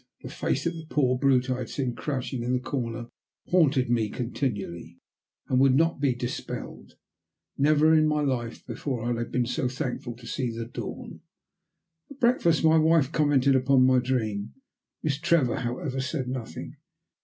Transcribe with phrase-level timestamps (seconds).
[0.23, 3.09] The face of the poor brute I had seen crouching in the corner
[3.49, 4.99] haunted me continually,
[5.47, 6.97] and would not be dispelled.
[7.55, 11.21] Never in my life before had I been so thankful to see the dawn.
[12.09, 14.55] At breakfast my wife commented upon my dream.
[15.03, 16.77] Miss Trevor, however, said nothing.